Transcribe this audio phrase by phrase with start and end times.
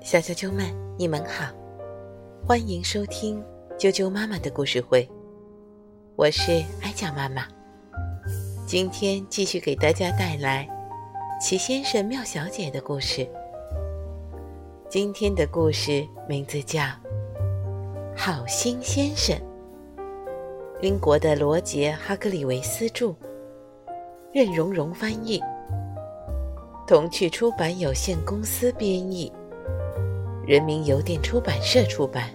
[0.00, 0.64] 小啾啾们，
[0.96, 1.52] 你们好，
[2.46, 3.42] 欢迎收听
[3.78, 5.08] 啾啾妈妈的故事会，
[6.16, 7.46] 我是艾酱妈妈。
[8.66, 10.68] 今天继续给大家带来
[11.40, 13.28] 齐先生、妙小姐的故事。
[14.88, 16.80] 今天的故事名字叫
[18.16, 19.36] 《好心先生》，
[20.80, 23.14] 英国的罗杰·哈格里维斯著，
[24.32, 25.42] 任蓉蓉翻译，
[26.88, 29.30] 童趣出版有限公司编译。
[30.46, 32.34] 人民邮电出版社出版。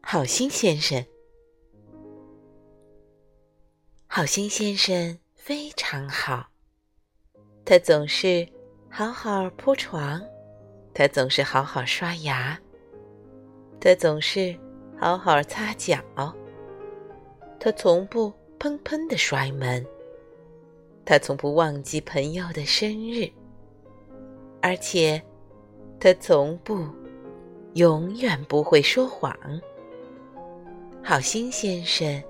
[0.00, 1.06] 好心先生，
[4.08, 6.48] 好心先生非常好，
[7.64, 8.44] 他总是
[8.90, 10.20] 好好铺床，
[10.92, 12.60] 他总是好好刷牙，
[13.80, 14.58] 他总是
[15.02, 15.98] 好好擦脚，
[17.58, 18.32] 他从不。
[18.60, 19.84] 砰砰的摔门。
[21.04, 23.28] 他从不忘记朋友的生日，
[24.60, 25.20] 而且
[25.98, 26.86] 他从不、
[27.74, 29.36] 永远不会说谎。
[31.02, 32.22] 好心先生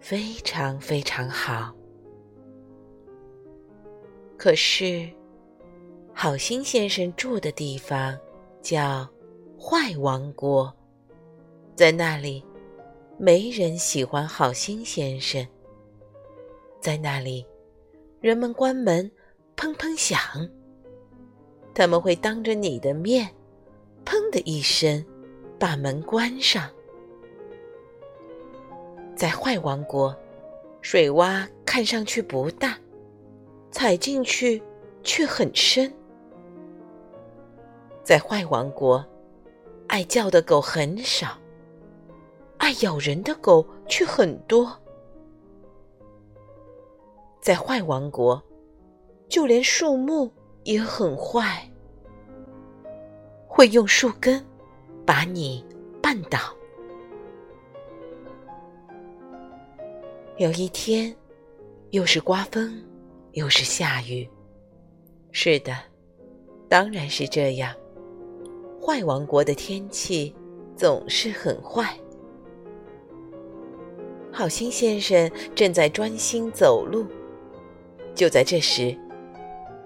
[0.00, 1.70] 非常非常好。
[4.38, 5.06] 可是，
[6.14, 8.18] 好心先生住的地方
[8.62, 9.06] 叫
[9.60, 10.74] 坏王国，
[11.78, 12.44] 在那里，
[13.18, 15.46] 没人喜欢好心先生。
[16.80, 17.46] 在那里，
[18.20, 19.08] 人们关门，
[19.56, 20.18] 砰砰响。
[21.72, 23.28] 他们会当着你的面，
[24.04, 25.06] 砰的一声，
[25.56, 26.68] 把门关上。
[29.14, 30.12] 在坏王国，
[30.82, 32.76] 水洼看上去不大，
[33.70, 34.60] 踩进去
[35.04, 35.94] 却很深。
[38.02, 39.06] 在坏王国，
[39.86, 41.38] 爱叫的狗很少，
[42.68, 44.78] 爱咬人的狗却很多。
[47.40, 48.42] 在坏王国，
[49.26, 50.30] 就连树木
[50.64, 51.66] 也很坏，
[53.46, 54.44] 会用树根
[55.06, 55.64] 把你
[56.02, 56.38] 绊倒。
[60.36, 61.16] 有一天，
[61.92, 62.84] 又是刮风，
[63.32, 64.28] 又是下雨。
[65.32, 65.74] 是的，
[66.68, 67.74] 当然是这样。
[68.78, 70.36] 坏王国的天气
[70.76, 71.98] 总是很坏。
[74.38, 77.04] 好心先生正在专心走路。
[78.14, 78.96] 就在这时，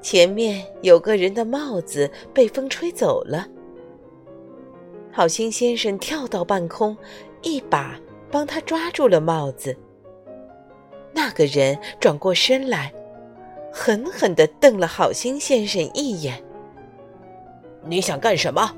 [0.02, 3.46] 前面有个人的帽子被风吹走了。
[5.10, 6.94] 好心先生跳到半空，
[7.40, 7.98] 一把
[8.30, 9.74] 帮他抓住了帽子。
[11.14, 12.92] 那个人转过身来，
[13.72, 16.44] 狠狠地瞪了好心先生一眼。
[17.88, 18.70] “你想干什么？”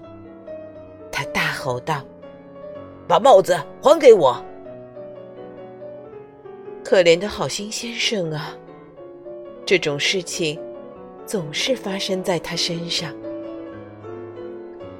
[1.10, 2.00] 他大吼道
[3.08, 4.40] ，“把帽子还给我！”
[6.84, 8.54] 可怜的好心先生啊！
[9.64, 10.60] 这种事情
[11.24, 13.10] 总是发生在他身上。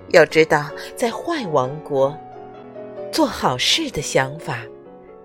[0.09, 2.17] 要知道，在坏王国，
[3.13, 4.65] 做好事的想法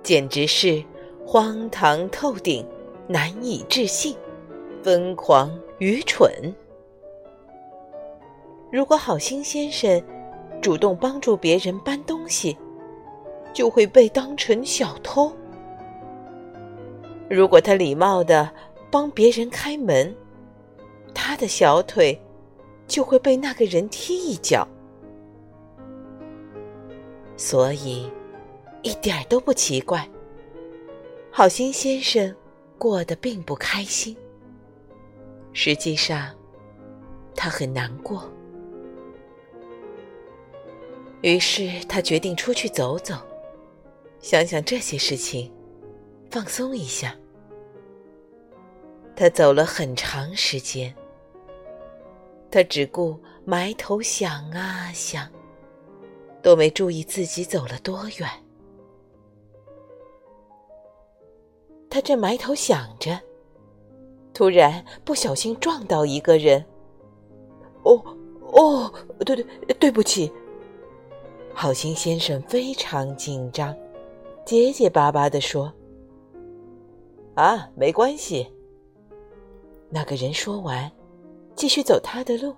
[0.03, 0.83] 简直是
[1.25, 2.67] 荒唐透顶、
[3.07, 4.13] 难以置信、
[4.83, 6.29] 疯狂愚蠢。
[8.69, 10.03] 如果好心先生
[10.61, 12.57] 主动帮助别人搬东西，
[13.53, 15.31] 就会被当成小偷；
[17.29, 18.49] 如果他礼貌的，
[18.89, 20.15] 帮别人开门，
[21.13, 22.19] 他的小腿
[22.87, 24.67] 就会被那个人踢一脚，
[27.37, 28.11] 所以
[28.81, 30.09] 一点都不奇怪。
[31.31, 32.35] 好心先生
[32.79, 34.17] 过得并不开心，
[35.53, 36.35] 实际上
[37.35, 38.23] 他很难过。
[41.21, 43.13] 于是他决定出去走走，
[44.19, 45.51] 想想这些事情，
[46.29, 47.15] 放松一下。
[49.15, 50.93] 他走了很长时间，
[52.49, 55.29] 他只顾埋头想啊想，
[56.41, 58.29] 都没注意自己走了多远。
[61.89, 63.19] 他正埋头想着，
[64.33, 66.63] 突然不小心撞到一个人。
[67.83, 68.01] 哦
[68.53, 68.93] 哦，
[69.25, 69.45] 对对，
[69.79, 70.31] 对不起。
[71.53, 73.75] 好心先生非常紧张，
[74.45, 75.73] 结结巴巴地说
[77.35, 78.47] ：“啊，没关系。”
[79.89, 80.91] 那个人说完，
[81.55, 82.55] 继续走他的路。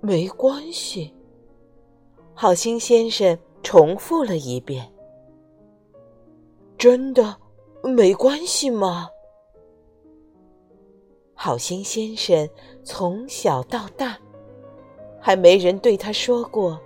[0.00, 1.14] 没关系，
[2.34, 4.88] 好心先生重复了一遍。
[6.76, 7.36] 真的
[7.82, 9.08] 没关系吗？
[11.34, 12.48] 好心先生
[12.84, 14.18] 从小到大，
[15.20, 16.78] 还没人对他说过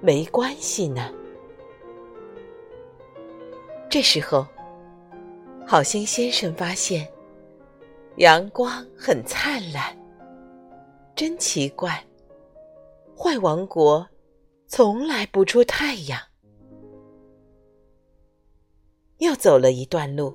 [0.00, 1.12] 没关系呢。
[3.88, 4.46] 这时候，
[5.70, 7.06] 好心先生发现
[8.16, 9.94] 阳光很灿烂，
[11.14, 12.02] 真奇怪，
[13.14, 14.08] 坏王国
[14.66, 16.18] 从来不出太阳。
[19.18, 20.34] 又走了一段路，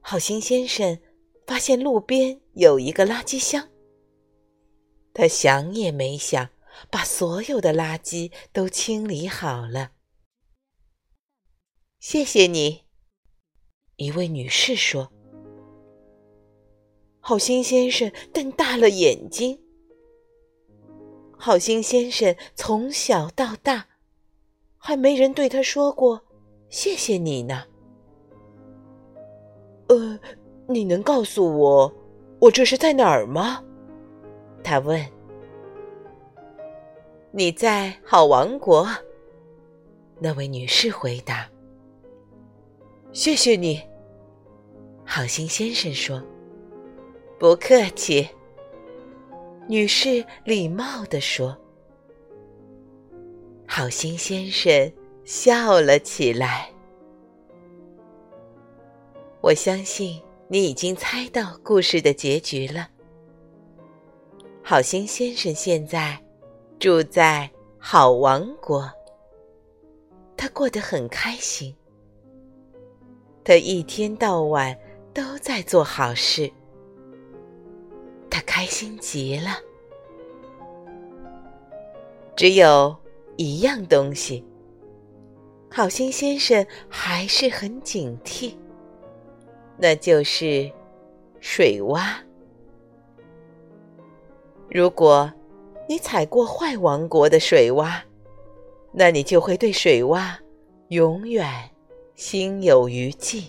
[0.00, 0.96] 好心先生
[1.44, 3.68] 发现路边有一个垃圾箱。
[5.12, 6.50] 他想也没想，
[6.88, 9.90] 把所有的垃圾都清理好了。
[11.98, 12.83] 谢谢你，
[13.96, 15.10] 一位女士说。
[17.20, 19.58] 好心先生瞪大了眼睛。
[21.36, 23.86] 好心先生从小到大，
[24.76, 26.20] 还没人对他说过。
[26.68, 27.64] 谢谢你呢。
[29.88, 30.18] 呃，
[30.66, 31.92] 你能告诉我，
[32.40, 33.62] 我这是在哪儿吗？
[34.62, 35.02] 他问。
[37.30, 38.88] 你在好王国。
[40.18, 41.48] 那位女士回答。
[43.14, 43.80] 谢谢你，
[45.06, 46.20] 好心先生说。
[47.38, 48.28] 不客气。
[49.68, 51.56] 女士礼貌地说。
[53.68, 54.92] 好心先生。
[55.24, 56.68] 笑了起来。
[59.40, 62.88] 我相信你已经猜到故事的结局了。
[64.62, 66.20] 好心先生现在
[66.78, 68.90] 住在好王国，
[70.36, 71.74] 他过得很开心。
[73.44, 74.76] 他一天到晚
[75.12, 76.50] 都在做好事，
[78.30, 79.58] 他开心极了。
[82.34, 82.96] 只有
[83.36, 84.44] 一样东西。
[85.70, 88.54] 好心先生还是很警惕，
[89.76, 90.70] 那就是
[91.40, 92.14] 水洼。
[94.70, 95.32] 如果
[95.88, 98.00] 你踩过坏王国的水洼，
[98.92, 100.36] 那你就会对水洼
[100.88, 101.44] 永远
[102.14, 103.42] 心有余悸。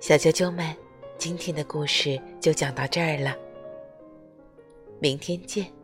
[0.00, 0.76] 小啾啾们，
[1.16, 3.34] 今天的故事就讲到这儿了，
[5.00, 5.77] 明天见。